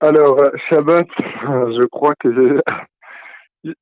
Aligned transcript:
Alors, 0.00 0.38
euh, 0.40 0.50
Shabbat, 0.68 1.06
je 1.42 1.86
crois 1.86 2.14
que 2.20 2.28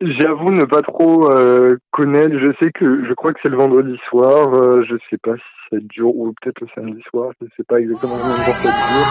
j'avoue 0.01 0.53
ne 0.53 0.65
pas 0.65 0.83
trop 0.83 1.29
euh, 1.31 1.77
connaître. 1.91 2.37
Je 2.39 2.53
sais 2.61 2.71
que 2.73 3.05
je 3.07 3.13
crois 3.15 3.33
que 3.33 3.41
c'est 3.43 3.49
le 3.49 3.57
vendredi 3.57 3.97
soir. 4.09 4.55
euh, 4.55 4.85
je 4.89 4.95
sais 5.11 5.19
pas 5.23 5.35
si 5.35 5.43
c'est 5.71 5.77
le 5.77 5.89
jour 5.95 6.17
ou 6.17 6.33
peut-être 6.41 6.61
le 6.61 6.69
samedi 6.75 7.03
soir. 7.11 7.31
Je 7.41 7.47
sais 7.57 7.65
pas 7.67 7.81
exactement 7.81 8.17
combien 8.17 8.33
de 8.37 8.43
jours 8.45 8.55
ça 8.63 8.71
dure. 8.71 9.07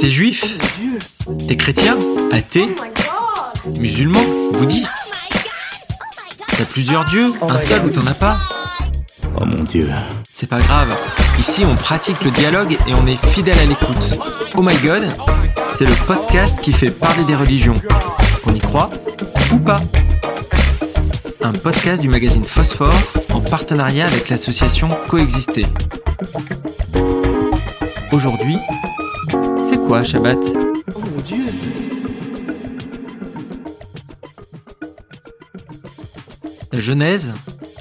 T'es 0.00 0.10
juif? 0.10 0.44
T'es 1.48 1.56
chrétien? 1.56 1.94
Athée? 2.32 2.74
Musulman? 3.80 4.52
Bouddhiste? 4.52 4.92
T'as 6.56 6.64
plusieurs 6.66 7.04
dieux? 7.06 7.26
Un 7.42 7.58
seul 7.58 7.86
ou 7.86 7.90
t'en 7.90 8.06
as 8.06 8.14
pas? 8.14 8.36
Oh 9.40 9.44
mon 9.46 9.64
dieu. 9.64 9.86
C'est 10.28 10.48
pas 10.48 10.58
grave. 10.58 10.96
Ici, 11.42 11.64
on 11.64 11.74
pratique 11.74 12.22
le 12.22 12.30
dialogue 12.30 12.78
et 12.86 12.94
on 12.94 13.04
est 13.04 13.16
fidèle 13.16 13.58
à 13.58 13.64
l'écoute. 13.64 14.16
Oh 14.54 14.62
my 14.62 14.76
god, 14.76 15.02
c'est 15.76 15.84
le 15.84 16.06
podcast 16.06 16.60
qui 16.60 16.72
fait 16.72 16.92
parler 16.92 17.24
des 17.24 17.34
religions. 17.34 17.74
Qu'on 18.44 18.54
y 18.54 18.60
croit 18.60 18.88
ou 19.52 19.58
pas? 19.58 19.80
Un 21.40 21.50
podcast 21.50 22.00
du 22.00 22.08
magazine 22.08 22.44
Phosphore 22.44 22.94
en 23.32 23.40
partenariat 23.40 24.06
avec 24.06 24.28
l'association 24.28 24.88
Coexister. 25.08 25.66
Aujourd'hui, 28.12 28.58
c'est 29.68 29.78
quoi 29.78 30.04
Shabbat? 30.04 30.38
La 36.70 36.80
Genèse, 36.80 37.34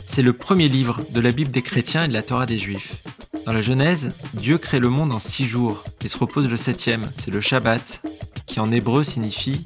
c'est 0.08 0.24
le 0.24 0.34
premier 0.34 0.68
livre 0.68 1.00
de 1.12 1.22
la 1.22 1.30
Bible 1.30 1.52
des 1.52 1.62
chrétiens 1.62 2.06
et 2.06 2.08
de 2.08 2.14
la 2.14 2.24
Torah 2.24 2.48
des 2.48 2.58
juifs. 2.58 3.01
Dans 3.46 3.54
la 3.54 3.62
Genèse, 3.62 4.16
Dieu 4.36 4.58
crée 4.58 4.80
le 4.80 4.90
monde 4.90 5.12
en 5.12 5.20
six 5.20 5.46
jours 5.46 5.84
et 6.04 6.08
se 6.08 6.18
repose 6.18 6.50
le 6.50 6.58
septième, 6.58 7.10
c'est 7.18 7.32
le 7.32 7.42
Shabbat, 7.42 8.02
qui 8.46 8.60
en 8.60 8.72
hébreu 8.72 9.04
signifie 9.04 9.64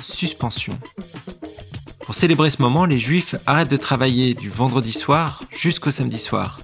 suspension. 0.00 0.78
Pour 2.04 2.14
célébrer 2.14 2.50
ce 2.50 2.62
moment, 2.62 2.84
les 2.84 2.98
juifs 2.98 3.34
arrêtent 3.46 3.70
de 3.70 3.76
travailler 3.76 4.34
du 4.34 4.48
vendredi 4.48 4.92
soir 4.92 5.42
jusqu'au 5.50 5.90
samedi 5.90 6.18
soir. 6.18 6.60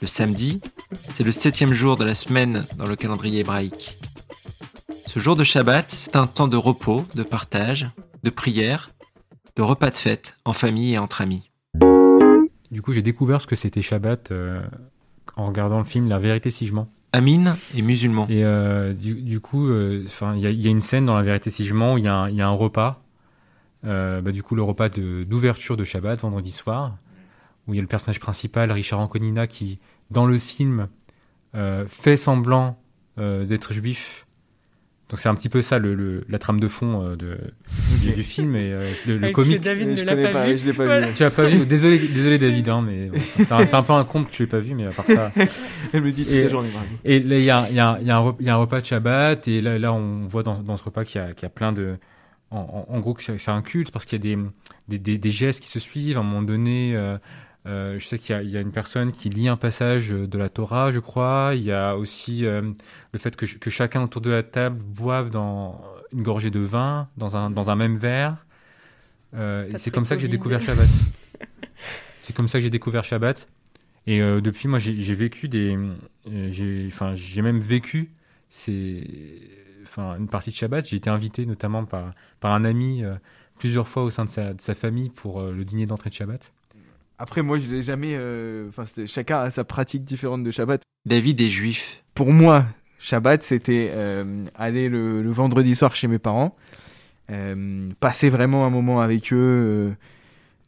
Le 0.00 0.06
samedi, 0.06 0.60
c'est 1.14 1.24
le 1.24 1.32
septième 1.32 1.72
jour 1.72 1.96
de 1.96 2.04
la 2.04 2.14
semaine 2.14 2.64
dans 2.76 2.86
le 2.86 2.94
calendrier 2.94 3.40
hébraïque. 3.40 3.98
Ce 5.08 5.18
jour 5.18 5.34
de 5.34 5.42
Shabbat, 5.42 5.86
c'est 5.90 6.16
un 6.16 6.26
temps 6.26 6.48
de 6.48 6.56
repos, 6.56 7.04
de 7.14 7.24
partage, 7.24 7.88
de 8.22 8.30
prière, 8.30 8.92
de 9.56 9.62
repas 9.62 9.90
de 9.90 9.98
fête 9.98 10.36
en 10.44 10.52
famille 10.52 10.94
et 10.94 10.98
entre 10.98 11.20
amis. 11.20 11.50
Du 12.70 12.82
coup, 12.82 12.92
j'ai 12.92 13.02
découvert 13.02 13.40
ce 13.40 13.46
que 13.46 13.56
c'était 13.56 13.82
Shabbat 13.82 14.30
euh, 14.30 14.60
en 15.36 15.46
regardant 15.46 15.78
le 15.78 15.84
film 15.84 16.08
La 16.08 16.18
vérité 16.18 16.50
si 16.50 16.66
je 16.66 16.74
mens. 16.74 16.88
Amine 17.12 17.56
est 17.76 17.82
musulman. 17.82 18.26
Et 18.28 18.44
euh, 18.44 18.92
du, 18.92 19.14
du 19.14 19.40
coup, 19.40 19.68
euh, 19.68 20.02
enfin, 20.06 20.34
il 20.36 20.40
y, 20.48 20.62
y 20.62 20.66
a 20.66 20.70
une 20.70 20.80
scène 20.80 21.06
dans 21.06 21.14
La 21.16 21.22
vérité 21.22 21.50
si 21.50 21.64
je 21.64 21.74
mens 21.74 21.94
où 21.94 21.98
il 21.98 22.04
y, 22.04 22.08
a 22.08 22.14
un- 22.14 22.28
il 22.28 22.34
y 22.36 22.42
a 22.42 22.46
un 22.48 22.52
repas. 22.52 23.00
Euh, 23.84 24.20
bah, 24.20 24.32
du 24.32 24.42
coup, 24.42 24.54
le 24.54 24.62
repas 24.62 24.88
de- 24.88 25.24
d'ouverture 25.24 25.76
de, 25.76 25.84
Shabbat, 25.84 26.18
vendredi 26.20 26.50
soir, 26.50 26.96
où 27.66 27.74
il 27.74 27.76
y 27.76 27.78
a 27.78 27.82
le 27.82 27.88
personnage 27.88 28.18
principal, 28.18 28.72
Richard 28.72 28.98
Anconina, 29.00 29.46
qui, 29.46 29.78
dans 30.10 30.26
le 30.26 30.38
film, 30.38 30.88
euh, 31.54 31.84
fait 31.88 32.16
semblant 32.16 32.78
euh, 33.18 33.44
d'être 33.44 33.72
juif. 33.72 34.23
Donc 35.10 35.20
c'est 35.20 35.28
un 35.28 35.34
petit 35.34 35.50
peu 35.50 35.60
ça 35.60 35.78
le, 35.78 35.94
le- 35.94 36.24
la 36.30 36.38
trame 36.38 36.58
de 36.58 36.66
fond 36.66 37.02
euh, 37.04 37.14
de, 37.16 37.36
du, 38.02 38.12
du 38.12 38.22
film 38.22 38.56
et 38.56 38.72
euh, 38.72 38.90
le, 39.06 39.18
le 39.18 39.24
Avec 39.24 39.34
comique. 39.34 39.60
David 39.60 39.88
ne 39.88 39.96
je 39.96 40.04
l'a 40.04 40.14
connais 40.14 40.30
pas, 40.32 40.46
vu. 40.46 40.56
je 40.56 40.64
l'ai 40.66 40.72
pas 40.72 40.84
Voilà. 40.86 41.08
vu. 41.08 41.14
Tu 41.14 41.22
l'as 41.22 41.30
pas 41.30 41.44
vu 41.46 41.66
Désolé, 41.66 41.98
désolé 41.98 42.38
David, 42.38 42.68
hein, 42.70 42.82
mais 42.86 43.08
bon, 43.10 43.18
c'est 43.36 43.74
un, 43.74 43.82
peu 43.82 43.92
un 43.92 44.04
con 44.04 44.24
que 44.24 44.30
tu 44.30 44.42
l'aies 44.42 44.48
pas 44.48 44.60
vu, 44.60 44.74
mais 44.74 44.86
à 44.86 44.90
part 44.92 45.04
ça. 45.06 45.30
Elle 45.92 46.02
me 46.02 46.10
dit 46.10 46.24
toute 46.24 46.32
Et- 46.32 46.44
la 46.44 46.48
journée, 46.48 46.70
bravo. 46.70 46.86
Et 47.04 47.20
là, 47.20 47.36
il 47.38 47.44
y 47.44 47.50
a, 47.50 47.66
il 47.68 47.76
y, 47.76 47.80
a, 47.80 47.98
il 48.00 48.06
y, 48.06 48.10
a 48.10 48.34
y 48.40 48.48
a 48.48 48.54
un 48.54 48.56
repas 48.56 48.80
de 48.80 48.86
Shabbat, 48.86 49.46
et 49.46 49.60
là, 49.60 49.78
là 49.78 49.92
on 49.92 50.26
voit 50.26 50.42
dans, 50.42 50.60
dans 50.62 50.76
ce 50.78 50.84
repas 50.84 51.04
qu'il 51.04 51.20
y, 51.20 51.24
a- 51.24 51.32
qu'il 51.34 51.42
y 51.42 51.46
a 51.46 51.50
plein 51.50 51.72
de. 51.72 51.96
En, 52.50 52.86
en- 52.88 52.94
en 52.94 53.00
gros, 53.00 53.12
que 53.14 53.22
c'est 53.22 53.36
c'est 53.36 53.50
un 53.50 53.62
culte 53.62 53.90
parce 53.90 54.06
qu'il 54.06 54.24
y 54.24 54.32
a 54.32 54.36
des, 54.36 54.42
des, 54.88 54.98
des, 54.98 55.18
des 55.18 55.30
gestes 55.30 55.60
qui 55.62 55.68
se 55.68 55.80
suivent. 55.80 56.16
À 56.16 56.20
un 56.20 56.24
moment 56.24 56.42
donné, 56.42 56.92
euh, 56.96 57.18
euh, 57.66 57.98
je 57.98 58.06
sais 58.06 58.18
qu'il 58.18 58.34
y, 58.34 58.38
a- 58.38 58.42
il 58.42 58.50
y 58.50 58.56
a 58.56 58.60
une 58.60 58.72
personne 58.72 59.12
qui 59.12 59.30
lit 59.30 59.48
un 59.48 59.56
passage 59.56 60.10
de 60.10 60.38
la 60.38 60.48
Torah, 60.50 60.92
je 60.92 60.98
crois. 60.98 61.52
Il 61.54 61.62
y 61.62 61.72
a 61.72 61.96
aussi 61.96 62.44
euh, 62.46 62.62
le 63.12 63.18
fait 63.18 63.36
que, 63.36 63.46
ch- 63.46 63.58
que 63.58 63.70
chacun 63.70 64.02
autour 64.02 64.20
de 64.22 64.30
la 64.30 64.42
table 64.42 64.78
boive 64.82 65.30
dans 65.30 65.82
une 66.12 66.22
gorgée 66.22 66.50
de 66.50 66.60
vin, 66.60 67.08
dans 67.16 67.36
un, 67.36 67.50
dans 67.50 67.70
un 67.70 67.76
même 67.76 67.96
verre. 67.96 68.36
Euh, 69.34 69.68
et 69.72 69.78
c'est 69.78 69.90
comme 69.90 70.06
ça 70.06 70.16
que 70.16 70.22
j'ai 70.22 70.28
découvert 70.28 70.62
Shabbat. 70.62 70.88
c'est 72.20 72.34
comme 72.34 72.48
ça 72.48 72.58
que 72.58 72.62
j'ai 72.62 72.70
découvert 72.70 73.04
Shabbat. 73.04 73.48
Et 74.06 74.20
depuis, 74.20 74.68
moi, 74.68 74.78
j'ai 74.78 75.14
vécu 75.14 75.48
des, 75.48 75.78
j'ai, 76.50 76.84
enfin, 76.88 77.14
j'ai 77.14 77.42
même 77.42 77.60
vécu, 77.60 78.12
enfin, 79.84 80.16
une 80.18 80.28
partie 80.28 80.50
de 80.50 80.54
Shabbat. 80.54 80.86
J'ai 80.88 80.96
été 80.96 81.10
invité 81.10 81.46
notamment 81.46 81.84
par 81.84 82.14
par 82.40 82.52
un 82.52 82.64
ami 82.64 83.02
plusieurs 83.58 83.88
fois 83.88 84.04
au 84.04 84.10
sein 84.10 84.24
de 84.24 84.30
sa, 84.30 84.54
de 84.54 84.60
sa 84.60 84.74
famille 84.74 85.10
pour 85.10 85.42
le 85.42 85.64
dîner 85.64 85.86
d'entrée 85.86 86.10
de 86.10 86.14
Shabbat. 86.14 86.52
Après, 87.18 87.42
moi, 87.42 87.58
je 87.58 87.68
l'ai 87.70 87.82
jamais. 87.82 88.14
euh, 88.18 88.68
Enfin, 88.68 88.84
c'était- 88.86 89.06
chacun 89.06 89.38
a 89.38 89.50
sa 89.50 89.64
pratique 89.64 90.04
différente 90.04 90.42
de 90.42 90.50
Shabbat. 90.50 90.82
David 91.06 91.40
est 91.40 91.48
juif. 91.50 92.02
Pour 92.14 92.32
moi, 92.32 92.66
Shabbat, 92.98 93.42
c'était 93.42 93.90
euh, 93.94 94.44
aller 94.54 94.88
le, 94.88 95.22
le 95.22 95.30
vendredi 95.30 95.74
soir 95.74 95.94
chez 95.94 96.08
mes 96.08 96.18
parents, 96.18 96.56
euh, 97.30 97.90
passer 98.00 98.28
vraiment 98.30 98.66
un 98.66 98.70
moment 98.70 99.00
avec 99.00 99.32
eux. 99.32 99.36
euh, 99.36 99.90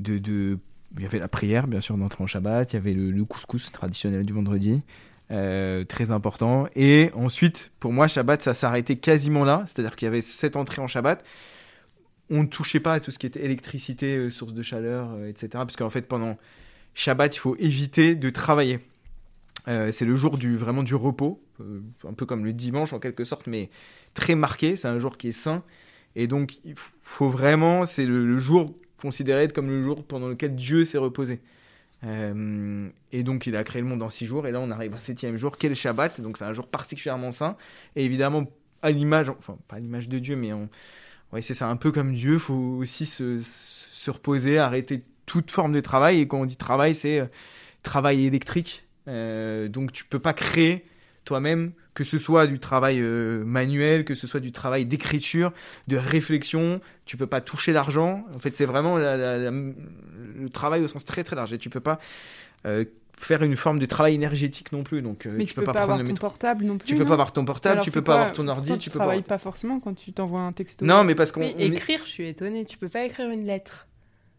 de, 0.00 0.18
de, 0.18 0.58
il 0.98 1.02
y 1.02 1.06
avait 1.06 1.18
la 1.18 1.28
prière, 1.28 1.66
bien 1.66 1.80
sûr, 1.80 1.96
d'entrer 1.96 2.22
en 2.22 2.26
Shabbat. 2.26 2.72
Il 2.72 2.76
y 2.76 2.78
avait 2.78 2.92
le, 2.92 3.10
le 3.10 3.24
couscous 3.24 3.72
traditionnel 3.72 4.24
du 4.26 4.32
vendredi, 4.34 4.82
euh, 5.30 5.84
très 5.84 6.10
important. 6.10 6.66
Et 6.76 7.10
ensuite, 7.14 7.72
pour 7.80 7.92
moi, 7.92 8.06
Shabbat, 8.08 8.42
ça 8.42 8.54
s'arrêtait 8.54 8.96
quasiment 8.96 9.44
là. 9.44 9.64
C'est-à-dire 9.66 9.96
qu'il 9.96 10.06
y 10.06 10.08
avait 10.08 10.20
cette 10.20 10.54
entrée 10.56 10.80
en 10.82 10.86
Shabbat. 10.86 11.24
On 12.30 12.42
ne 12.42 12.48
touchait 12.48 12.80
pas 12.80 12.94
à 12.94 13.00
tout 13.00 13.10
ce 13.10 13.18
qui 13.18 13.26
était 13.26 13.44
électricité, 13.44 14.16
euh, 14.16 14.30
source 14.30 14.52
de 14.52 14.62
chaleur, 14.62 15.10
euh, 15.12 15.28
etc. 15.28 15.48
Parce 15.52 15.76
qu'en 15.76 15.90
fait, 15.90 16.02
pendant 16.02 16.36
Shabbat, 16.94 17.36
il 17.36 17.38
faut 17.38 17.56
éviter 17.56 18.14
de 18.14 18.30
travailler. 18.30 18.80
Euh, 19.68 19.92
c'est 19.92 20.04
le 20.04 20.16
jour 20.16 20.38
du 20.38 20.56
vraiment 20.56 20.82
du 20.82 20.94
repos, 20.94 21.42
un 22.06 22.12
peu 22.12 22.26
comme 22.26 22.44
le 22.44 22.52
dimanche 22.52 22.92
en 22.92 23.00
quelque 23.00 23.24
sorte, 23.24 23.46
mais 23.46 23.70
très 24.14 24.34
marqué. 24.34 24.76
C'est 24.76 24.88
un 24.88 24.98
jour 24.98 25.16
qui 25.16 25.28
est 25.28 25.32
saint, 25.32 25.62
et 26.14 26.26
donc 26.26 26.58
il 26.64 26.74
faut 26.76 27.28
vraiment, 27.28 27.86
c'est 27.86 28.06
le, 28.06 28.26
le 28.26 28.38
jour 28.38 28.74
considéré 29.00 29.48
comme 29.48 29.66
le 29.68 29.82
jour 29.82 30.04
pendant 30.04 30.28
lequel 30.28 30.54
Dieu 30.54 30.84
s'est 30.84 30.98
reposé. 30.98 31.40
Et 32.02 33.22
donc 33.24 33.48
il 33.48 33.56
a 33.56 33.64
créé 33.64 33.82
le 33.82 33.88
monde 33.88 34.02
en 34.04 34.10
six 34.10 34.26
jours, 34.26 34.46
et 34.46 34.52
là 34.52 34.60
on 34.60 34.70
arrive 34.70 34.94
au 34.94 34.96
septième 34.96 35.36
jour, 35.36 35.56
quel 35.58 35.74
Shabbat, 35.74 36.20
donc 36.20 36.38
c'est 36.38 36.44
un 36.44 36.52
jour 36.52 36.68
particulièrement 36.68 37.32
saint, 37.32 37.56
et 37.96 38.04
évidemment 38.04 38.46
à 38.82 38.92
l'image, 38.92 39.28
enfin 39.30 39.58
pas 39.66 39.76
à 39.76 39.78
l'image 39.80 40.08
de 40.08 40.20
Dieu, 40.20 40.36
mais 40.36 40.52
on, 40.52 40.68
ouais 41.32 41.42
c'est 41.42 41.54
ça, 41.54 41.68
un 41.68 41.76
peu 41.76 41.92
comme 41.92 42.14
Dieu, 42.14 42.38
faut 42.38 42.54
aussi 42.54 43.06
se, 43.06 43.40
se 43.42 44.10
reposer, 44.10 44.58
arrêter 44.58 45.04
toute 45.26 45.50
forme 45.50 45.72
de 45.72 45.80
travail, 45.80 46.20
et 46.20 46.28
quand 46.28 46.40
on 46.40 46.46
dit 46.46 46.56
travail, 46.56 46.94
c'est 46.94 47.20
euh, 47.20 47.26
travail 47.82 48.26
électrique, 48.26 48.82
Euh, 49.08 49.68
donc 49.68 49.92
tu 49.92 50.04
peux 50.04 50.18
pas 50.18 50.34
créer 50.34 50.84
toi-même, 51.24 51.72
que 51.94 52.04
ce 52.04 52.18
soit 52.18 52.48
du 52.48 52.58
travail 52.58 52.98
euh, 53.00 53.44
manuel, 53.44 54.04
que 54.04 54.16
ce 54.16 54.26
soit 54.26 54.40
du 54.40 54.50
travail 54.50 54.84
d'écriture, 54.84 55.52
de 55.86 55.96
réflexion, 55.96 56.80
tu 57.04 57.16
peux 57.16 57.28
pas 57.28 57.40
toucher 57.40 57.72
l'argent. 57.72 58.24
En 58.34 58.40
fait, 58.40 58.56
c'est 58.56 58.66
vraiment 58.66 58.98
le 58.98 60.48
travail 60.50 60.82
au 60.82 60.88
sens 60.88 61.04
très 61.04 61.22
très 61.22 61.36
large. 61.36 61.52
Et 61.52 61.58
tu 61.58 61.70
peux 61.70 61.80
pas 61.80 62.00
faire 63.16 63.42
une 63.42 63.56
forme 63.56 63.78
de 63.78 63.86
travail 63.86 64.14
énergétique 64.14 64.72
non 64.72 64.82
plus. 64.82 65.02
Donc, 65.02 65.26
euh, 65.26 65.34
Mais 65.36 65.44
tu, 65.44 65.54
peux, 65.54 65.62
pas, 65.64 65.70
avoir 65.70 65.86
prendre 65.86 66.00
le 66.02 66.06
ton 66.06 66.12
métro. 66.12 66.28
portable 66.28 66.64
non 66.64 66.78
plus. 66.78 66.86
Tu 66.86 66.96
peux 66.96 67.04
pas 67.04 67.12
avoir 67.14 67.32
ton 67.32 67.44
portable, 67.44 67.72
Alors, 67.74 67.84
tu 67.84 67.90
peux 67.90 68.02
pas 68.02 68.14
avoir 68.14 68.32
ton 68.32 68.46
ordi, 68.48 68.72
tu 68.74 68.78
tu 68.78 68.90
peux 68.90 68.98
pas. 68.98 69.04
travailles 69.04 69.18
avoir- 69.18 69.28
pas 69.28 69.42
forcément 69.42 69.80
quand 69.80 69.94
tu 69.94 70.12
t'envoies 70.12 70.40
un 70.40 70.52
texto. 70.52 70.84
Non, 70.84 71.02
mais 71.04 71.14
parce 71.14 71.32
qu'on. 71.32 71.40
Oui, 71.40 71.54
on 71.56 71.60
est- 71.60 71.66
écrire, 71.68 72.00
je 72.04 72.10
suis 72.10 72.28
étonnée. 72.28 72.64
Tu 72.64 72.76
peux 72.78 72.88
pas 72.88 73.04
écrire 73.04 73.30
une 73.30 73.44
lettre. 73.46 73.86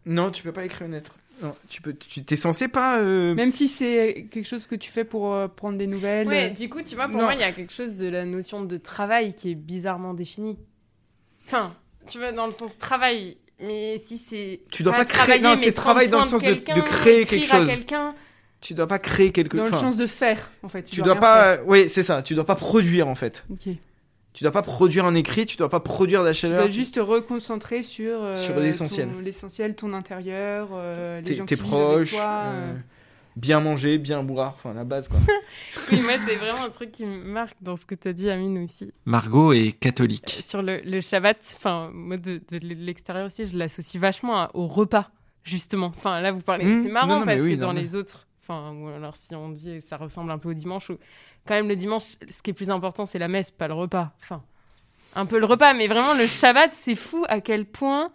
Non, 0.05 0.31
tu 0.31 0.43
peux 0.43 0.51
pas 0.51 0.63
écrire 0.65 0.85
une 0.87 0.93
lettre. 0.93 1.15
Non, 1.43 1.53
tu 1.69 1.81
peux. 1.83 1.93
Tu 1.93 2.23
t'es 2.23 2.35
censé 2.35 2.67
pas. 2.67 2.99
euh, 2.99 3.35
Même 3.35 3.51
si 3.51 3.67
c'est 3.67 4.27
quelque 4.31 4.45
chose 4.47 4.65
que 4.65 4.73
tu 4.75 4.89
fais 4.89 5.03
pour 5.03 5.33
euh, 5.35 5.47
prendre 5.47 5.77
des 5.77 5.85
nouvelles. 5.85 6.27
Ouais, 6.27 6.49
euh, 6.49 6.53
du 6.53 6.67
coup, 6.69 6.81
tu 6.81 6.95
vois, 6.95 7.05
pour 7.07 7.17
Non. 7.17 7.23
moi, 7.25 7.33
il 7.35 7.39
y 7.39 7.43
a 7.43 7.51
quelque 7.51 7.71
chose 7.73 7.93
de 7.95 8.07
la 8.07 8.25
notion 8.25 8.63
de 8.63 8.77
travail 8.77 9.33
qui 9.35 9.51
est 9.51 9.55
bizarrement 9.55 10.13
définie. 10.15 10.57
Enfin, 11.45 11.75
tu 12.07 12.17
vois, 12.17 12.31
dans 12.31 12.45
le 12.47 12.51
sens 12.51 12.77
travail. 12.77 13.37
Mais 13.59 13.99
si 14.05 14.17
c'est. 14.17 14.61
Tu 14.71 14.83
dois 14.83 14.93
pas 14.93 15.05
créer- 15.05 15.17
travailler, 15.17 15.41
non, 15.41 15.55
c'est 15.55 15.71
travail 15.71 16.07
dans 16.09 16.21
le 16.21 16.27
sens 16.27 16.41
de- 16.43 16.53
de 16.53 16.81
créer 16.81 17.25
quelque 17.25 17.45
chose. 17.45 17.67
quelqu'un. 17.67 18.13
Tu 18.59 18.73
dois 18.73 18.87
pas 18.87 18.99
créer 18.99 19.31
quelque 19.31 19.55
Dans 19.57 19.65
le 19.65 19.71
sens 19.71 19.97
de 19.97 20.07
faire, 20.07 20.51
en 20.63 20.67
fait. 20.69 20.83
Tu 20.83 21.01
dois 21.01 21.13
rien 21.13 21.21
pas. 21.21 21.55
faire. 21.57 21.67
Oui, 21.67 21.87
c'est 21.89 22.03
ça. 22.03 22.21
Tu 22.23 22.33
dois 22.35 22.45
pas 22.45 22.55
produire 22.55 23.07
en 23.07 23.15
fait. 23.15 23.45
Ok. 23.51 23.69
Tu 24.33 24.43
dois 24.43 24.51
pas 24.51 24.61
produire 24.63 25.05
un 25.05 25.15
écrit. 25.15 25.45
Tu 25.45 25.57
dois 25.57 25.69
pas 25.69 25.79
produire 25.79 26.21
de 26.21 26.27
la 26.27 26.33
Tu 26.33 26.39
chaleur. 26.41 26.59
dois 26.61 26.69
juste 26.69 26.95
te 26.95 26.99
reconcentrer 26.99 27.81
sur, 27.83 28.23
euh, 28.23 28.35
Sur 28.35 28.59
l'essentiel. 28.59 29.09
l'essentiel, 29.23 29.75
ton 29.75 29.93
intérieur, 29.93 30.69
euh, 30.73 31.19
les 31.19 31.23
Tes, 31.25 31.33
gens 31.35 31.45
qui 31.45 31.55
vivent 31.55 31.63
avec 31.65 31.77
proches. 32.07 32.11
toi. 32.11 32.43
euh, 32.45 32.73
euh. 32.73 32.77
bien 33.35 33.59
manger, 33.59 33.97
bien 33.99 34.23
boire. 34.23 34.53
Enfin, 34.57 34.73
la 34.73 34.83
base 34.83 35.07
quoi. 35.07 35.19
Oui, 35.91 36.01
moi, 36.01 36.13
c'est 36.27 36.35
vraiment 36.35 36.63
un 36.63 36.69
truc 36.69 36.91
qui 36.91 37.05
me 37.05 37.23
marque 37.25 37.57
dans 37.61 37.75
ce 37.77 37.85
que 37.85 37.95
tu 37.95 38.07
as 38.07 38.13
dit, 38.13 38.29
Amine, 38.29 38.63
aussi. 38.63 38.91
Margot 39.05 39.53
est 39.53 39.71
catholique. 39.79 40.41
Sur 40.45 40.61
le, 40.63 40.81
le 40.83 40.99
Shabbat, 41.01 41.37
enfin, 41.57 41.89
moi, 41.93 42.17
de, 42.17 42.41
de 42.51 42.57
l'extérieur 42.59 43.27
aussi, 43.27 43.45
je 43.45 43.55
l'associe 43.57 44.01
vachement 44.01 44.37
à- 44.39 44.51
au 44.55 44.67
repas, 44.67 45.09
justement. 45.43 45.87
Enfin, 45.95 46.21
là, 46.21 46.31
vous 46.31 46.41
parlez. 46.41 46.65
Mmh. 46.65 46.83
C'est 46.83 46.89
marrant 46.89 47.07
Non, 47.07 47.13
non, 47.19 47.25
mais 47.25 47.35
parce 47.35 47.41
oui, 47.45 47.55
que 47.55 47.61
dans 47.61 47.71
les 47.73 47.95
autres 47.95 48.26
Enfin, 48.47 48.73
ou 48.75 48.87
alors 48.87 49.15
si 49.17 49.35
on 49.35 49.49
dit 49.49 49.79
que 49.79 49.85
ça 49.85 49.97
ressemble 49.97 50.31
un 50.31 50.37
peu 50.37 50.49
au 50.49 50.53
dimanche, 50.53 50.89
ou- 50.89 50.97
quand 51.45 51.55
même 51.55 51.67
le 51.67 51.75
dimanche, 51.75 52.03
ce 52.29 52.41
qui 52.41 52.51
est 52.51 52.53
plus 52.53 52.69
important, 52.69 53.05
c'est 53.05 53.19
la 53.19 53.27
messe, 53.27 53.51
pas 53.51 53.67
le 53.67 53.73
repas. 53.73 54.13
Enfin, 54.21 54.41
un 55.15 55.25
peu 55.25 55.37
le 55.39 55.45
repas, 55.45 55.73
mais 55.73 55.87
vraiment 55.87 56.13
le 56.13 56.27
Shabbat, 56.27 56.73
c'est 56.73 56.95
fou 56.95 57.25
à 57.27 57.41
quel 57.41 57.65
point 57.65 58.11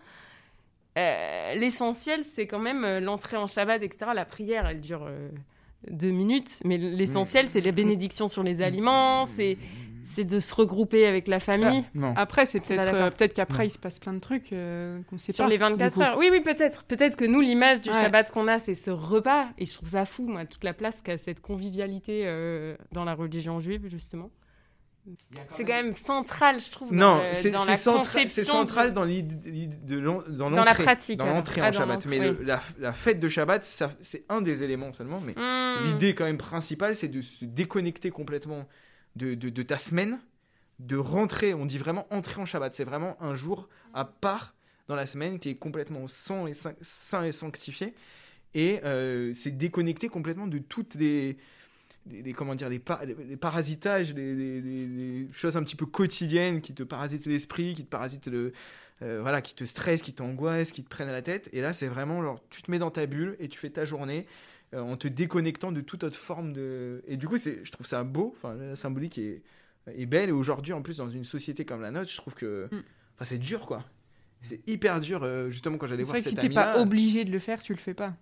euh, 0.99 1.55
l'essentiel, 1.55 2.23
c'est 2.25 2.47
quand 2.47 2.59
même 2.59 2.85
euh, 2.85 3.01
l'entrée 3.01 3.37
en 3.37 3.47
Shabbat, 3.47 3.83
etc. 3.83 4.11
La 4.15 4.25
prière, 4.27 4.67
elle 4.67 4.81
dure 4.81 5.05
euh, 5.07 5.29
deux 5.91 6.11
minutes, 6.11 6.59
mais 6.65 6.77
l'essentiel, 6.77 7.49
c'est 7.49 7.61
la 7.63 7.73
bénédiction 7.73 8.29
sur 8.29 8.43
les 8.43 8.61
aliments, 8.63 9.25
c'est 9.27 9.57
c'est 10.15 10.25
de 10.25 10.41
se 10.41 10.55
regrouper 10.55 11.07
avec 11.07 11.27
la 11.29 11.41
famille. 11.41 11.85
Non. 11.95 12.13
Après, 12.17 12.47
c'est 12.47 12.61
peut-être 12.61 12.95
euh, 12.95 13.11
peut-être 13.11 13.35
qu'après 13.35 13.67
il 13.67 13.71
se 13.71 13.79
passe 13.79 13.99
plein 13.99 14.13
de 14.13 14.21
trucs 14.21 14.53
euh, 14.53 15.01
qu'on 15.09 15.19
sait 15.19 15.33
sur 15.33 15.45
pas. 15.45 15.51
les 15.51 15.57
du 15.57 15.61
24 15.63 15.95
coup. 15.95 16.03
heures. 16.03 16.17
Oui, 16.19 16.29
oui, 16.31 16.41
peut-être. 16.41 16.85
Peut-être 16.85 17.17
que 17.17 17.25
nous, 17.25 17.41
l'image 17.41 17.81
du 17.81 17.91
Ouais. 17.91 18.01
Shabbat 18.01 18.31
qu'on 18.31 18.49
a, 18.49 18.59
c'est 18.59 18.75
ce 18.75 18.91
repas. 18.91 19.49
Et 19.59 19.67
je 19.67 19.75
trouve 19.75 19.91
ça 19.91 20.05
fou, 20.05 20.27
moi, 20.27 20.45
toute 20.47 20.65
la 20.65 20.73
place 20.75 21.01
qu'a 21.01 21.19
cette 21.19 21.41
convivialité 21.41 22.23
euh, 22.27 22.77
dans 22.93 23.05
la 23.05 23.15
religion 23.15 23.61
juive, 23.61 23.89
justement. 23.89 24.31
C'est 25.57 25.65
quand 25.65 25.73
même 25.83 25.97
central, 25.97 26.61
je 26.61 26.71
trouve. 26.71 26.93
Non, 26.95 27.21
c'est 27.33 27.51
dans 27.51 27.65
c'est 27.65 27.71
la 27.73 27.77
centra- 27.77 27.97
conception 28.03 28.29
c'est 28.29 28.41
de- 28.43 28.47
central 28.47 28.93
dans 28.93 29.03
l'idée 29.03 29.35
de 29.67 29.99
dans 29.99 30.23
Dans 30.29 30.49
la 30.51 30.65
l'entrée, 30.67 30.85
pratique, 30.85 31.19
dans 31.19 31.27
l'entrée 31.27 31.61
Ah, 31.61 31.69
en 31.69 31.71
dans 31.73 31.79
Shabbat. 31.79 32.07
Mais 32.07 32.19
le- 32.21 32.39
la, 32.45 32.61
la 32.79 32.93
fête 32.93 33.19
de 33.19 33.29
Shabbat, 33.29 33.65
c'est 33.65 34.25
un 34.29 34.41
des 34.41 34.63
éléments 34.63 34.93
seulement. 34.93 35.21
Mais 35.21 35.33
Hmm. 35.37 35.87
l'idée 35.87 36.15
quand 36.15 36.25
même 36.25 36.39
principale, 36.39 36.95
c'est 36.95 37.09
de 37.09 37.21
se 37.21 37.45
déconnecter 37.45 38.11
complètement 38.11 38.65
de, 39.17 39.63
ta 39.63 39.79
semaine, 39.79 40.21
de 40.79 40.97
rentrer. 40.97 41.55
On 41.55 41.67
dit 41.67 41.79
vraiment 41.79 42.07
entrer 42.11 42.41
en 42.41 42.47
Shabbat. 42.47 42.75
C'est 42.75 42.85
vraiment 42.85 43.17
un 43.23 43.35
jour 43.35 43.69
à 43.95 44.05
part 44.05 44.55
dans 44.89 44.95
la 44.97 45.07
semaine 45.07 45.39
qui 45.39 45.49
est 45.51 45.55
complètement 45.55 46.07
sain 46.09 46.47
et, 46.47 46.53
et 47.27 47.33
sanctifié. 47.33 47.95
Et 48.55 48.81
euh, 48.85 49.33
c'est 49.35 49.53
déconnecter 49.53 50.09
complètement 50.09 50.47
de 50.47 50.59
toutes 50.59 50.95
les, 50.97 51.39
comment 52.37 52.55
dire, 52.55 52.69
des, 52.69 52.79
par- 52.79 53.07
des- 53.07 53.15
des 53.15 53.37
parasitages, 53.37 54.13
des, 54.15 55.27
choses 55.33 55.57
un 55.57 55.63
petit 55.63 55.77
peu 55.77 55.87
quotidiennes 55.87 56.61
qui 56.61 56.75
te 56.75 56.83
parasitent 56.83 57.27
l'esprit, 57.27 57.75
qui 57.75 57.85
te 57.85 57.89
parasitent 57.91 58.27
le, 58.27 58.53
euh, 59.03 59.21
voilà, 59.23 59.41
qui 59.41 59.55
te 59.55 59.65
stressent, 59.65 60.03
qui 60.03 60.13
t'angoissent, 60.13 60.73
qui 60.73 60.83
te 60.85 60.89
prennent 60.89 61.09
à 61.09 61.13
la 61.13 61.23
tête. 61.23 61.49
Et 61.53 61.61
là, 61.61 61.73
c'est 61.73 61.89
vraiment 61.89 62.23
genre, 62.23 62.41
tu 62.51 62.63
te 62.63 62.71
mets 62.71 62.79
dans 62.79 62.91
ta 62.91 63.07
bulle 63.07 63.37
et 63.41 63.49
tu 63.49 63.59
fais 63.59 63.71
ta 63.71 63.85
journée 63.85 64.27
en 64.75 64.97
te 64.97 65.09
déconnectant 65.09 65.73
de 65.73 65.81
toute 65.81 66.05
autre 66.05 66.17
forme 66.19 66.53
de. 66.53 67.03
Et 67.07 67.17
du 67.17 67.29
coup, 67.29 67.39
c'est, 67.39 67.65
je 67.65 67.71
trouve 67.73 67.87
ça 67.87 68.03
beau. 68.05 68.33
Enfin, 68.37 68.55
la 68.55 68.77
symbolique 68.77 69.19
est, 69.19 69.43
est 69.87 70.07
belle. 70.07 70.29
Et 70.29 70.33
aujourd'hui, 70.33 70.73
en 70.73 70.83
plus, 70.83 70.97
dans 70.99 71.11
une 71.11 71.25
société 71.25 71.65
comme 71.65 71.83
la 71.83 71.91
nôtre, 71.91 72.11
je 72.11 72.17
trouve 72.17 72.35
que, 72.35 72.69
Mm. 72.73 72.83
enfin, 73.15 73.25
c'est 73.25 73.39
dur, 73.39 73.67
quoi. 73.67 73.85
C'est 74.43 74.67
hyper 74.69 74.99
dur, 75.01 75.23
euh, 75.23 75.51
justement, 75.51 75.79
quand 75.79 75.87
j'allais 75.87 76.03
C'est 76.03 76.05
voir 76.05 76.13
vrai 76.15 76.19
que 76.25 76.31
cette 76.31 76.41
si 76.41 76.49
t'es 76.49 76.55
pas 76.55 76.63
amie-là. 76.73 76.83
obligé 76.83 77.25
de 77.25 77.31
le 77.31 77.39
faire, 77.39 77.63
tu 77.63 77.73
le 77.73 77.79
fais 77.79 77.95
pas. 77.95 78.15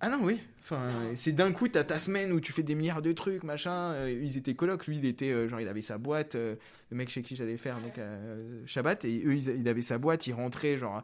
Ah 0.00 0.08
non, 0.08 0.20
oui. 0.22 0.38
Enfin, 0.62 1.10
c'est 1.16 1.32
d'un 1.32 1.50
coup, 1.50 1.66
t'as 1.66 1.82
ta 1.82 1.98
semaine 1.98 2.30
où 2.30 2.38
tu 2.40 2.52
fais 2.52 2.62
des 2.62 2.76
milliards 2.76 3.02
de 3.02 3.10
trucs, 3.10 3.42
machin. 3.42 3.94
Euh, 3.94 4.12
ils 4.12 4.36
étaient 4.36 4.54
colocs. 4.54 4.86
Lui, 4.86 4.98
il 4.98 5.04
était, 5.04 5.32
euh, 5.32 5.48
genre, 5.48 5.60
il 5.60 5.66
avait 5.66 5.82
sa 5.82 5.98
boîte. 5.98 6.36
euh, 6.36 6.54
le 6.90 6.96
mec 6.96 7.08
chez 7.10 7.20
qui 7.22 7.34
j'allais 7.34 7.56
faire 7.56 7.78
donc, 7.80 7.98
euh, 7.98 8.62
Shabbat. 8.64 9.04
Et 9.04 9.24
eux, 9.26 9.34
ils, 9.34 9.48
il 9.60 9.68
avait 9.68 9.80
sa 9.82 9.98
boîte. 9.98 10.28
Il 10.28 10.34
rentrait, 10.34 10.76
genre, 10.78 11.02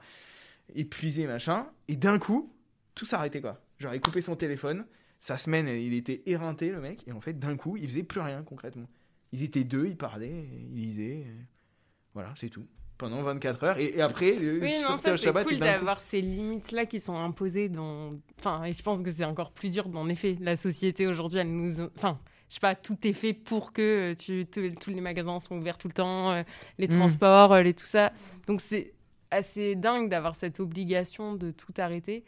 épuisé, 0.76 1.26
machin. 1.26 1.66
Et 1.88 1.96
d'un 1.96 2.20
coup, 2.20 2.52
tout 2.94 3.04
s'arrêtait, 3.04 3.40
quoi. 3.40 3.60
Genre, 3.78 3.94
il 3.94 4.00
coupait 4.00 4.20
son 4.22 4.36
téléphone. 4.36 4.86
Sa 5.18 5.36
semaine, 5.38 5.68
il 5.68 5.94
était 5.94 6.22
éreinté, 6.26 6.70
le 6.70 6.80
mec. 6.80 7.02
Et 7.06 7.12
en 7.12 7.20
fait, 7.20 7.38
d'un 7.38 7.56
coup, 7.56 7.76
il 7.76 7.86
faisait 7.88 8.02
plus 8.02 8.20
rien, 8.20 8.42
concrètement. 8.42 8.88
Ils 9.32 9.42
étaient 9.42 9.64
deux, 9.64 9.86
ils 9.86 9.96
parlaient, 9.96 10.46
ils 10.52 10.74
lisaient. 10.74 11.24
euh, 11.26 11.32
Voilà, 12.14 12.32
c'est 12.36 12.50
tout. 12.50 12.66
Pendant 12.98 13.22
24 13.22 13.64
heures. 13.64 13.78
Et, 13.78 13.96
et 13.96 14.00
après, 14.02 14.32
Oui, 14.38 14.72
non, 14.82 14.98
ça 14.98 15.16
c'est 15.16 15.32
cool 15.32 15.44
coup- 15.44 15.56
d'avoir 15.56 16.00
ces 16.00 16.20
limites-là 16.20 16.86
qui 16.86 17.00
sont 17.00 17.16
imposées 17.16 17.68
dans. 17.68 18.10
Enfin, 18.38 18.62
et 18.64 18.72
je 18.72 18.82
pense 18.82 19.02
que 19.02 19.10
c'est 19.10 19.24
encore 19.24 19.50
plus 19.50 19.72
dur, 19.72 19.88
en 19.96 20.08
effet. 20.08 20.36
La 20.40 20.56
société 20.56 21.06
aujourd'hui, 21.08 21.38
elle 21.38 21.50
nous. 21.50 21.80
Enfin, 21.96 22.20
je 22.48 22.54
sais 22.54 22.60
pas, 22.60 22.76
tout 22.76 22.94
est 23.04 23.12
fait 23.12 23.32
pour 23.32 23.72
que 23.72 24.12
euh, 24.12 24.14
tu, 24.14 24.46
tous 24.46 24.90
les 24.90 25.00
magasins 25.00 25.40
sont 25.40 25.56
ouverts 25.58 25.78
tout 25.78 25.88
le 25.88 25.94
temps, 25.94 26.30
euh, 26.30 26.42
les 26.78 26.86
Mm. 26.86 26.90
transports, 26.98 27.52
euh, 27.54 27.62
les 27.62 27.74
tout 27.74 27.86
ça. 27.86 28.12
Donc 28.46 28.60
c'est 28.60 28.92
assez 29.32 29.74
dingue 29.74 30.08
d'avoir 30.08 30.36
cette 30.36 30.60
obligation 30.60 31.34
de 31.34 31.50
tout 31.50 31.72
arrêter. 31.78 32.24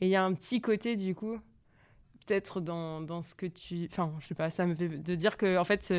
Et 0.00 0.06
il 0.06 0.10
y 0.10 0.16
a 0.16 0.24
un 0.24 0.32
petit 0.34 0.60
côté, 0.60 0.96
du 0.96 1.14
coup, 1.14 1.38
peut-être 2.26 2.60
dans, 2.60 3.00
dans 3.00 3.22
ce 3.22 3.34
que 3.34 3.46
tu. 3.46 3.88
Enfin, 3.90 4.12
je 4.20 4.26
sais 4.28 4.34
pas, 4.34 4.50
ça 4.50 4.66
me 4.66 4.74
fait 4.74 4.88
de 4.88 5.14
dire 5.14 5.36
que, 5.36 5.58
en 5.58 5.64
fait, 5.64 5.92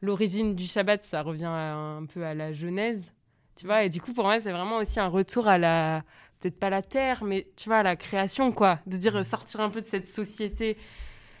l'origine 0.00 0.54
du 0.54 0.64
Shabbat, 0.64 1.02
ça 1.04 1.22
revient 1.22 1.44
à- 1.46 1.74
un 1.74 2.06
peu 2.06 2.24
à 2.24 2.34
la 2.34 2.52
Genèse. 2.52 3.12
Tu 3.56 3.66
vois, 3.66 3.84
et 3.84 3.88
du 3.88 4.00
coup, 4.00 4.12
pour 4.12 4.24
moi, 4.24 4.40
c'est 4.40 4.50
vraiment 4.50 4.78
aussi 4.78 4.98
un 5.00 5.06
retour 5.08 5.46
à 5.48 5.58
la. 5.58 6.02
Peut-être 6.40 6.58
pas 6.58 6.68
la 6.70 6.82
terre, 6.82 7.24
mais 7.24 7.46
tu 7.56 7.68
vois, 7.68 7.78
à 7.78 7.82
la 7.82 7.96
création, 7.96 8.52
quoi. 8.52 8.78
De 8.86 8.96
dire 8.96 9.16
euh, 9.16 9.22
sortir 9.22 9.60
un 9.60 9.70
peu 9.70 9.80
de 9.80 9.86
cette 9.86 10.06
société. 10.08 10.76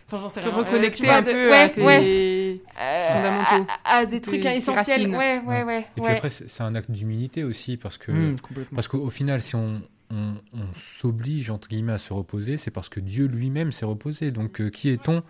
Enfin, 0.06 0.16
j'en 0.18 0.28
sais 0.28 0.40
Te 0.40 0.46
rien. 0.48 0.54
Euh, 0.56 0.60
reconnecter 0.62 1.00
tu 1.00 1.04
vois, 1.06 1.14
un 1.16 1.22
de- 1.22 1.30
peu 1.30 1.50
ouais, 1.50 1.56
à 1.56 1.68
tes 1.68 1.82
ouais. 1.82 2.60
Euh, 2.80 3.12
fondamentaux. 3.12 3.70
à, 3.84 3.96
à 3.96 4.06
des 4.06 4.20
Tes- 4.20 4.28
trucs 4.30 4.40
tes 4.42 4.54
essentiels. 4.56 5.00
racines. 5.00 5.16
Ouais, 5.16 5.40
ouais, 5.40 5.62
ouais. 5.64 5.80
Et 5.80 5.84
puis 5.94 6.02
ouais. 6.04 6.10
après, 6.12 6.30
c'est 6.30 6.60
un 6.62 6.74
acte 6.74 6.90
d'humilité 6.90 7.42
aussi, 7.44 7.76
parce 7.76 7.98
que, 7.98 8.12
Mm, 8.12 8.40
complètement. 8.40 8.76
parce 8.76 8.88
qu'au 8.88 9.10
final, 9.10 9.42
si 9.42 9.56
on, 9.56 9.82
on, 10.14 10.34
on 10.52 10.66
s'oblige, 11.00 11.50
entre 11.50 11.68
guillemets, 11.68 11.94
à 11.94 11.98
se 11.98 12.12
reposer, 12.12 12.56
c'est 12.56 12.70
parce 12.70 12.88
que 12.88 13.00
Dieu 13.00 13.26
lui-même 13.26 13.72
s'est 13.72 13.84
reposé. 13.84 14.30
Donc, 14.30 14.60
euh, 14.60 14.70
qui 14.70 14.88
est-on 14.88 15.22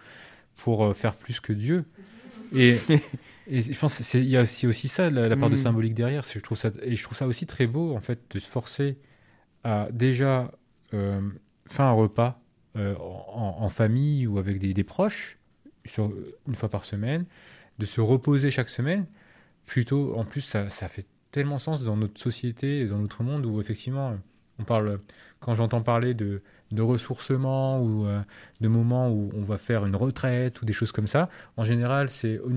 pour 0.56 0.84
euh, 0.84 0.94
faire 0.94 1.16
plus 1.16 1.40
que 1.40 1.52
Dieu? 1.52 1.84
Et, 2.54 2.78
et 3.48 3.60
je 3.60 3.78
pense 3.78 3.98
qu'il 4.10 4.26
y 4.26 4.36
a 4.36 4.42
aussi, 4.42 4.66
aussi 4.66 4.88
ça, 4.88 5.10
la, 5.10 5.28
la 5.28 5.36
part 5.36 5.50
de 5.50 5.56
Mm. 5.56 5.64
symbolique 5.66 5.94
derrière. 5.94 6.22
Je 6.22 6.38
trouve 6.40 6.58
ça, 6.58 6.70
et 6.82 6.96
je 6.96 7.02
trouve 7.02 7.16
ça 7.16 7.26
aussi 7.26 7.46
très 7.46 7.66
beau, 7.66 7.94
en 7.96 8.00
fait, 8.00 8.20
de 8.30 8.38
se 8.38 8.48
forcer 8.48 8.98
à 9.64 9.88
déjà 9.90 10.52
euh, 10.92 11.20
faire 11.66 11.86
un 11.86 11.92
repas 11.92 12.40
en, 12.76 13.56
en 13.60 13.68
famille 13.68 14.26
ou 14.26 14.38
avec 14.38 14.58
des, 14.58 14.74
des 14.74 14.84
proches, 14.84 15.38
sur, 15.84 16.12
une 16.48 16.54
fois 16.54 16.68
par 16.68 16.84
semaine, 16.84 17.24
de 17.78 17.86
se 17.86 18.00
reposer 18.00 18.50
chaque 18.50 18.68
semaine. 18.68 19.06
Plutôt, 19.64 20.16
en 20.16 20.24
plus, 20.24 20.42
ça, 20.42 20.68
ça 20.68 20.88
fait 20.88 21.06
tellement 21.30 21.58
sens 21.58 21.82
dans 21.84 21.96
notre 21.96 22.20
société, 22.20 22.80
et 22.80 22.86
dans 22.86 22.98
notre 22.98 23.22
monde, 23.22 23.46
où 23.46 23.60
effectivement, 23.60 24.18
on 24.58 24.64
parle, 24.64 25.00
quand 25.40 25.54
j'entends 25.54 25.82
parler 25.82 26.14
de, 26.14 26.40
de 26.72 26.82
ressourcement 26.82 27.80
ou 27.82 28.06
euh, 28.06 28.20
de 28.60 28.68
moments 28.68 29.10
où 29.10 29.30
on 29.36 29.42
va 29.42 29.58
faire 29.58 29.84
une 29.84 29.96
retraite 29.96 30.62
ou 30.62 30.64
des 30.64 30.72
choses 30.72 30.92
comme 30.92 31.06
ça, 31.06 31.28
en 31.56 31.64
général, 31.64 32.08
c'est 32.10 32.38
au, 32.38 32.50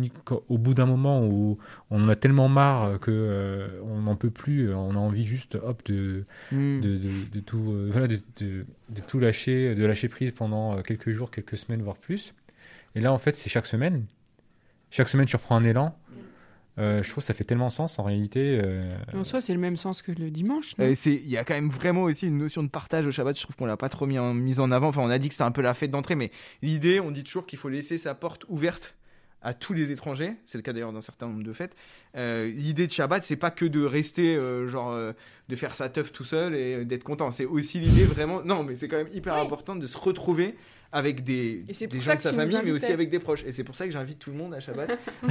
au 0.50 0.58
bout 0.58 0.74
d'un 0.74 0.86
moment 0.86 1.26
où 1.26 1.58
on 1.90 2.04
en 2.04 2.10
a 2.10 2.16
tellement 2.16 2.48
marre 2.50 3.00
que 3.00 3.12
euh, 3.12 3.68
on 3.84 4.02
n'en 4.02 4.16
peut 4.16 4.30
plus, 4.30 4.74
on 4.74 4.92
a 4.92 5.00
envie 5.00 5.24
juste, 5.26 5.56
hop, 5.56 5.82
de, 5.86 6.26
Mm. 6.52 6.82
de, 6.82 6.98
de, 6.98 7.10
de 7.34 7.40
tout, 7.42 7.72
euh, 7.72 7.90
voilà, 7.92 8.08
de, 8.08 8.20
de- 8.40 8.66
de 8.90 9.02
tout 9.02 9.20
lâcher, 9.20 9.76
de 9.76 9.86
lâcher 9.86 10.08
prise 10.08 10.32
pendant 10.32 10.78
euh, 10.78 10.82
quelques 10.82 11.12
jours, 11.12 11.30
quelques 11.32 11.58
semaines, 11.58 11.82
voire 11.82 11.98
plus. 11.98 12.34
Et 12.96 13.02
là, 13.02 13.12
en 13.12 13.18
fait, 13.18 13.36
c'est 13.36 13.50
chaque 13.50 13.66
semaine. 13.66 14.06
Chaque 14.90 15.10
semaine, 15.10 15.26
tu 15.26 15.36
reprends 15.36 15.58
un 15.58 15.64
élan. 15.64 15.98
Euh, 16.80 17.02
je 17.02 17.10
trouve 17.10 17.24
que 17.24 17.28
ça 17.28 17.34
fait 17.34 17.44
tellement 17.44 17.70
sens 17.70 17.98
en 17.98 18.04
réalité. 18.04 18.60
euh, 18.64 18.82
En 19.16 19.24
soi, 19.24 19.42
c'est 19.42 19.54
le 19.54 19.60
même 19.60 19.78
sens 19.78 20.02
que 20.02 20.12
le 20.12 20.30
dimanche. 20.30 20.74
Euh, 20.80 20.94
Il 21.06 21.28
y 21.30 21.38
a 21.38 21.44
quand 21.44 21.56
même 21.56 21.70
vraiment 21.70 22.04
aussi 22.04 22.28
une 22.28 22.38
notion 22.38 22.62
de 22.64 22.70
partage 22.70 23.08
au 23.08 23.12
Shabbat. 23.12 23.36
Je 23.36 23.42
trouve 23.44 23.56
qu'on 23.56 23.66
l'a 23.66 23.78
pas 23.78 23.90
trop 23.90 24.06
mis 24.06 24.20
en, 24.20 24.34
mise 24.34 24.60
en 24.60 24.70
avant. 24.72 24.90
Enfin, 24.90 25.02
on 25.02 25.10
a 25.10 25.18
dit 25.18 25.28
que 25.30 25.34
c'était 25.34 25.44
un 25.44 25.52
peu 25.52 25.62
la 25.62 25.74
fête 25.74 25.92
d'entrée, 25.92 26.16
mais 26.16 26.32
l'idée, 26.62 27.00
on 27.00 27.12
dit 27.12 27.24
toujours 27.24 27.46
qu'il 27.46 27.58
faut 27.58 27.70
laisser 27.70 27.98
sa 27.98 28.14
porte 28.14 28.46
ouverte 28.50 28.96
à 29.48 29.54
tous 29.54 29.72
les 29.72 29.92
étrangers. 29.92 30.34
C'est 30.46 30.58
le 30.58 30.62
cas 30.62 30.74
d'ailleurs 30.74 30.92
dans 30.92 31.00
certains 31.02 31.26
nombres 31.28 31.42
de 31.42 31.54
fêtes. 31.54 31.74
Euh, 32.18 32.48
l'idée 32.50 32.86
de 32.86 32.92
Shabbat, 32.92 33.24
c'est 33.24 33.38
pas 33.38 33.50
que 33.50 33.64
de 33.64 33.82
rester 33.82 34.36
euh, 34.36 34.68
genre 34.68 34.92
euh, 34.92 35.14
de 35.48 35.56
faire 35.56 35.74
sa 35.74 35.88
teuf 35.88 36.12
tout 36.12 36.26
seul 36.26 36.54
et 36.54 36.84
d'être 36.84 37.06
content. 37.06 37.32
C'est 37.32 37.46
aussi 37.46 37.80
l'idée 37.80 38.04
vraiment. 38.04 38.42
Non, 38.44 38.64
mais 38.64 38.76
c'est 38.76 38.90
quand 38.90 38.98
même 38.98 39.08
hyper 39.14 39.36
Oui. 39.36 39.40
important 39.40 39.78
de 39.78 39.88
se 39.88 39.98
retrouver 39.98 40.56
avec 40.92 41.24
des, 41.24 41.64
gens 42.02 42.16
de 42.16 42.20
sa 42.20 42.34
famille, 42.34 42.60
mais 42.62 42.72
aussi 42.72 42.92
avec 42.92 43.10
des 43.10 43.20
proches. 43.20 43.46
Et 43.46 43.54
c'est 43.54 43.64
pour 43.64 43.78
ça 43.78 43.86
que 43.86 43.94
j'invite 43.94 44.20
tout 44.20 44.32
le 44.32 44.38
monde 44.38 44.54
à 44.54 44.60
Shabbat. 44.60 45.00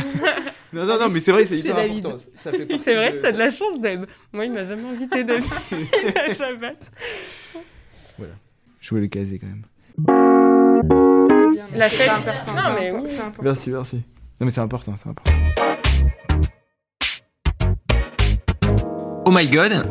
non, 0.73 0.87
non, 0.87 0.99
non, 0.99 1.09
mais 1.11 1.21
c'est 1.21 1.33
vrai, 1.33 1.45
c'est 1.45 1.59
hyper 1.59 1.77
David. 1.77 2.07
important. 2.07 2.25
Ça 2.39 2.53
fait 2.53 2.67
C'est 2.83 2.95
vrai 2.95 3.13
de- 3.13 3.19
t'as 3.19 3.33
de 3.33 3.39
la 3.39 3.51
chance, 3.51 3.79
Deb. 3.83 4.07
Moi, 4.33 4.47
il 4.47 4.53
m'a 4.53 4.65
jamais 4.65 4.89
invité 4.89 5.25
Deb 5.25 5.43
à 6.17 6.33
Shabbat. 6.33 6.91
Je 8.81 8.89
voulais 8.91 9.03
le 9.03 9.09
caser 9.09 9.39
quand 9.39 9.47
même. 9.49 10.36
C'est 11.73 11.79
La 11.79 11.89
c'est 11.89 11.97
fête- 11.97 12.07
pas 12.07 12.33
important. 12.33 12.55
Non, 12.55 12.75
mais 12.75 12.87
C'est 12.87 12.93
oui. 12.93 13.19
important. 13.21 13.43
Merci, 13.43 13.71
merci. 13.71 13.97
Non, 13.97 14.45
mais 14.47 14.51
c'est 14.51 14.61
important, 14.61 14.95
c'est 15.03 15.09
important. 15.09 15.33
Oh 19.25 19.31
my 19.33 19.49
god, 19.49 19.91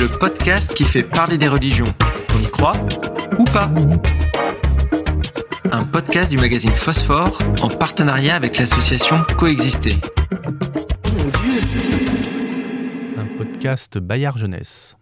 le 0.00 0.06
podcast 0.18 0.72
qui 0.74 0.84
fait 0.84 1.02
parler 1.02 1.36
des 1.38 1.48
religions. 1.48 1.92
On 2.36 2.40
y 2.40 2.46
croit 2.48 2.72
ou 3.38 3.44
pas? 3.44 3.68
Un 5.72 5.84
podcast 5.84 6.30
du 6.30 6.36
magazine 6.38 6.70
Phosphore 6.70 7.38
en 7.62 7.68
partenariat 7.68 8.34
avec 8.36 8.58
l'association 8.58 9.24
Coexister. 9.36 9.96
Un 13.16 13.26
podcast 13.36 13.98
Bayard 13.98 14.38
Jeunesse. 14.38 14.96